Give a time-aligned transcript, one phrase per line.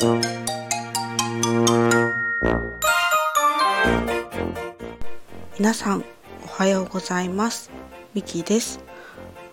[0.00, 0.22] 皆
[5.74, 6.04] さん
[6.44, 7.72] おはようございます。
[8.14, 8.78] ミキです。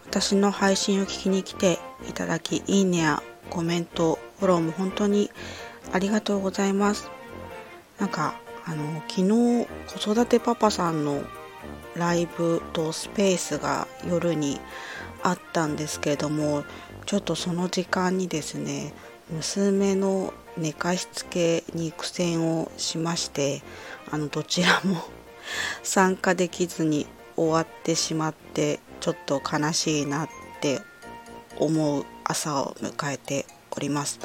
[0.06, 5.32] 私の配信を聞きに来ていただきいいねやコメントフォローも本当に
[5.92, 7.10] ありがとうございます。
[7.98, 8.36] なんか
[8.66, 9.66] あの昨日
[9.98, 11.24] 子育てパパさんの
[11.96, 14.60] ライブとスペースが夜に
[15.24, 16.66] あったんですけれども
[17.08, 18.94] ちょっとその時間にですね
[19.30, 23.64] 娘の寝かしつけに苦戦をしまして
[24.12, 25.02] あのどちらも
[25.84, 30.30] 参加できずに終わってしまってちょっと悲しいなっ
[30.62, 30.82] て
[31.58, 34.20] 思う朝を迎えております。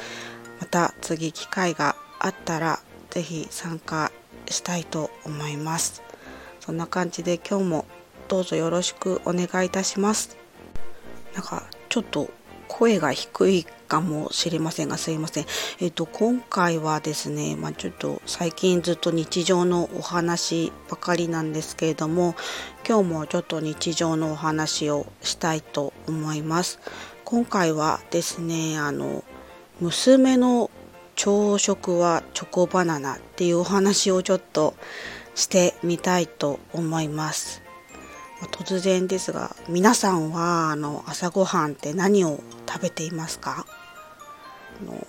[0.59, 4.11] また次機会があったら是非参加
[4.49, 6.01] したいと思います。
[6.59, 7.85] そんな感じで今日も
[8.27, 10.37] どうぞよろしくお願いいたします。
[11.33, 12.29] なんかちょっと
[12.71, 15.45] 声が低いかもしれませんがすいません。
[15.81, 22.33] えっと今回はですね、まあ、ちょっと最近ずっと日常のお話ばかりなんですけれども
[22.87, 26.79] 今日もちょっと日常のお話をしたいと思います。
[27.25, 29.25] 今回はですねあの
[29.81, 30.71] 娘の
[31.15, 34.75] 朝食はチョコバナナっていうお話をちょっと
[35.35, 37.61] してみたいと思います。
[38.49, 42.39] 突然ですが皆さんはあの朝ごはんって何を
[42.71, 43.65] 食べていますか？
[44.81, 45.05] あの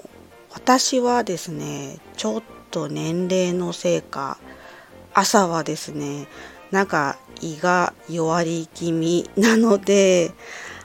[0.53, 4.39] 私はですねちょっと年齢のせいか
[5.15, 6.27] 朝はですね
[6.71, 10.33] なんか胃が弱り気味なので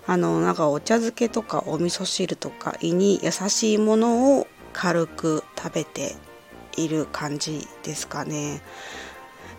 [0.06, 6.16] あのなんかお茶漬けとかお味噌汁とか胃に優しいものを軽く食べて
[6.78, 8.62] いる感じですかね。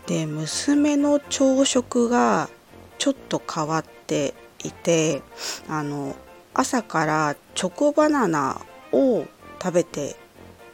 [0.06, 2.48] で娘の朝食が
[2.96, 4.32] ちょっと変わって
[4.64, 5.22] いて
[5.68, 6.16] あの
[6.54, 8.60] 朝からチョコバナナ
[8.92, 9.24] を
[9.62, 10.16] 食べて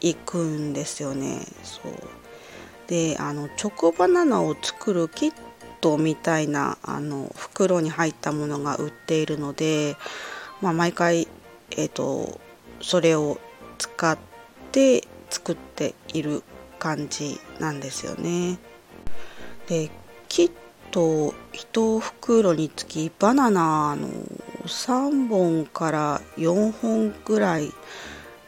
[0.01, 1.41] いくんですよね。
[1.63, 1.93] そう
[2.87, 5.33] であのチョコバナナを作るキッ
[5.81, 9.97] トみたいなあの袋に入ったものが売っているので、
[10.61, 11.29] まあ、毎回、
[11.71, 12.41] えーと、
[12.81, 13.39] それを
[13.79, 14.19] 使っ
[14.73, 16.43] て作っている
[16.79, 18.59] 感じなんですよね。
[19.67, 19.91] で
[20.29, 20.53] キッ
[20.91, 24.09] ト1袋につきバナナの
[24.67, 27.73] 3本から4本ぐらい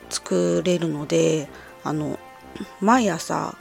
[0.08, 1.48] 作れるので
[1.84, 2.18] あの
[2.80, 3.56] 毎朝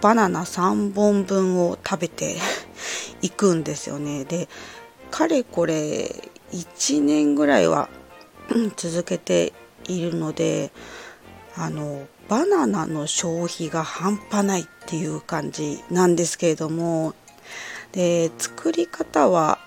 [0.00, 2.36] バナナ3本分を食べて
[3.22, 4.24] いくんですよね。
[4.24, 4.48] で
[5.10, 7.88] かれこれ1年ぐらいは
[8.76, 9.52] 続けて
[9.84, 10.72] いるので
[11.54, 17.14] あのバナナの消費が半端ないっていう感じなんですけれども
[17.92, 19.58] で作り方は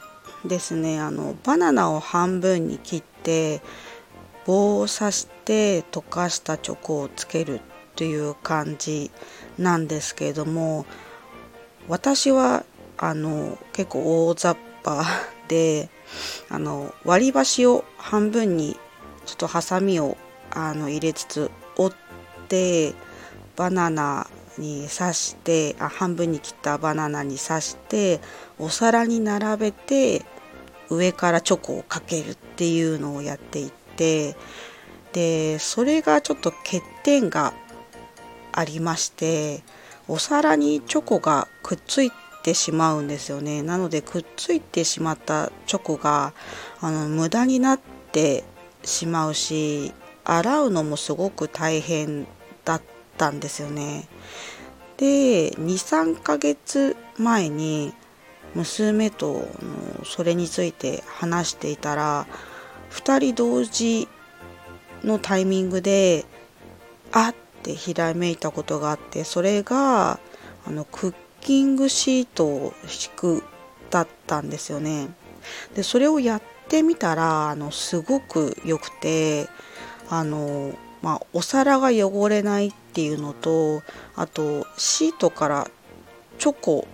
[0.48, 3.62] ですねあのバナナを半分に切って
[4.46, 7.62] 棒を刺して溶かしたチョコをつける
[7.96, 9.12] という感じ
[9.58, 10.86] なんですけれども
[11.88, 12.66] 私は
[12.98, 15.06] あの結構大雑把
[15.48, 15.90] で
[16.50, 18.78] あの割り箸を半分に
[19.26, 20.18] ちょっとハサミを
[20.52, 22.94] あの入れつつ折って
[23.56, 24.28] バナナ
[24.58, 28.22] に刺してあ半分に切ったバナナに刺して
[28.58, 30.24] お皿に並べて
[30.90, 34.36] 上からチョコをかけるっていうのをやっていて
[35.14, 37.54] でそれがちょっと欠点が
[38.52, 39.64] ありまして
[40.08, 42.12] お皿にチョコがくっつい
[42.44, 43.64] てしまうんですよね。
[43.64, 46.34] なのでくっついてしまったチョコが
[46.80, 47.80] あの無駄になっ
[48.12, 48.44] て
[48.84, 52.28] しまうし洗うのもすごく大変
[52.64, 52.82] だっ
[53.18, 54.08] たんですよね。
[54.98, 57.94] で23ヶ月前に
[58.56, 59.48] 娘と
[60.04, 62.26] それについて話していたら
[62.92, 64.08] 2人同時
[65.04, 66.26] のタイミングで
[67.12, 70.20] あってひらめいたことがあってそれが
[70.66, 73.44] あのクッキングシートを敷く
[73.90, 75.10] だったんですよね。
[75.76, 79.48] でそれをやってみたらあのすごく良くて
[80.10, 80.74] あの、
[81.04, 83.84] まあ、お皿が汚れないっていうのと
[84.16, 85.68] あとシートから
[86.40, 86.88] チョコ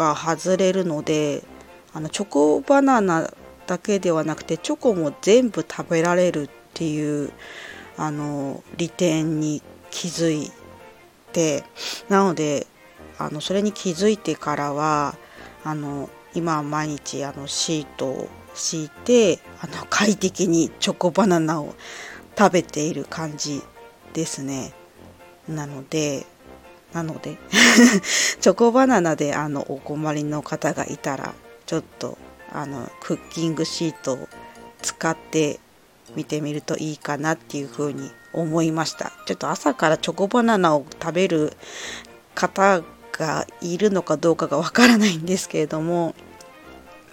[0.00, 1.44] が外れるので
[1.92, 3.30] あのチョコバナナ
[3.66, 7.30] だけではなくてチョコも全部食べられるっていう
[7.98, 10.50] あの利点に気づい
[11.32, 11.64] て
[12.08, 12.66] なので
[13.18, 15.16] あのそれに気づいてからは
[15.64, 21.74] あの今は毎日あのシートを敷いてあの快適にチョコバナナを
[22.38, 23.62] 食べている感じ
[24.14, 24.72] ですね。
[25.46, 26.26] なので
[26.92, 27.38] なので
[28.40, 31.34] チョコバナナであのお困りの方がいたら
[31.66, 32.18] ちょっと
[32.52, 34.28] あのクッキングシートを
[34.82, 35.60] 使って
[36.16, 39.12] 見てみるといいかなっていうふうに思いました。
[39.26, 41.56] ちょっと朝からチョコバナナを食べる
[42.34, 42.82] 方
[43.12, 46.14] がいるのかどうかがわからないんですけれども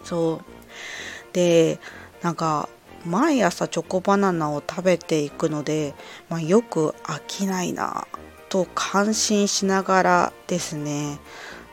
[0.04, 1.34] そう。
[1.34, 1.80] で
[2.24, 2.70] なんか
[3.06, 5.94] 毎朝チョコバナナを食べていくので、
[6.30, 8.08] まあ、よく飽きないな。
[8.50, 11.20] と感心しながらですね。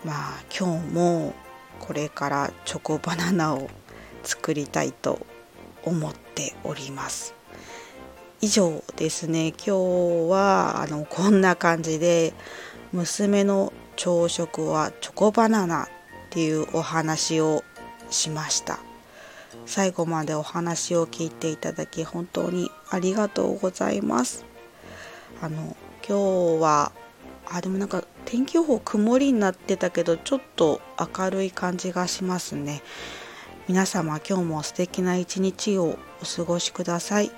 [0.04, 1.34] まあ今日も
[1.80, 3.68] これからチョコバナナを
[4.22, 5.26] 作りたいと
[5.84, 7.34] 思っております。
[8.40, 9.48] 以上ですね。
[9.48, 9.70] 今日
[10.30, 12.34] はあのこんな感じで
[12.92, 15.88] 娘の朝食はチョコバナナっ
[16.30, 17.62] ていうお話を
[18.10, 18.78] しました。
[19.66, 24.44] 最後までお話を聞いていただき本当にありがとうございます。
[25.40, 26.92] あの今日は
[27.46, 30.80] あでもなんか天気予報曇りになってたけどちょっと
[31.16, 32.82] 明るい感じがしますね。
[33.68, 37.30] 皆様今日も素敵な一日をお過ごしください。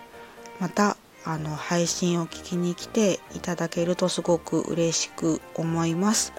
[0.58, 6.32] またあの配信を聞きに来ていただけるとすごく嬉しく思います。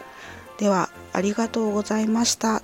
[0.57, 2.61] ではありがとうございました。